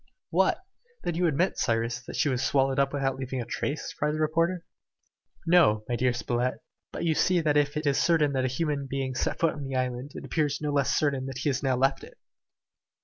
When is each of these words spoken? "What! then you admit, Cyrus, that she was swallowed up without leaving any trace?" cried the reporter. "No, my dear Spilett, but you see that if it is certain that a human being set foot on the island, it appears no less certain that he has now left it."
"What! 0.31 0.65
then 1.03 1.13
you 1.13 1.27
admit, 1.27 1.59
Cyrus, 1.59 2.01
that 2.07 2.15
she 2.15 2.27
was 2.27 2.41
swallowed 2.41 2.79
up 2.79 2.91
without 2.91 3.17
leaving 3.17 3.39
any 3.39 3.47
trace?" 3.47 3.93
cried 3.93 4.15
the 4.15 4.19
reporter. 4.19 4.65
"No, 5.45 5.83
my 5.87 5.95
dear 5.95 6.11
Spilett, 6.11 6.55
but 6.91 7.03
you 7.05 7.13
see 7.13 7.39
that 7.39 7.55
if 7.55 7.77
it 7.77 7.85
is 7.85 7.99
certain 8.01 8.33
that 8.33 8.43
a 8.45 8.47
human 8.47 8.87
being 8.87 9.13
set 9.13 9.37
foot 9.37 9.53
on 9.53 9.63
the 9.63 9.75
island, 9.75 10.13
it 10.15 10.25
appears 10.25 10.59
no 10.59 10.71
less 10.71 10.91
certain 10.97 11.27
that 11.27 11.37
he 11.37 11.49
has 11.49 11.61
now 11.61 11.75
left 11.75 12.03
it." 12.03 12.17